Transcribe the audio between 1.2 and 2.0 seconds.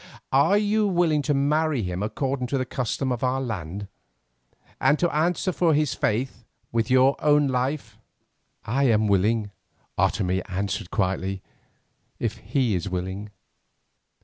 to marry